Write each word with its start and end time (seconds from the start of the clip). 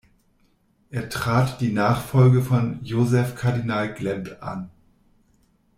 Er 0.89 1.09
trat 1.09 1.61
die 1.61 1.71
Nachfolge 1.71 2.41
von 2.41 2.79
Józef 2.83 3.35
Kardinal 3.35 3.93
Glemp 3.93 4.35
an. 4.41 4.71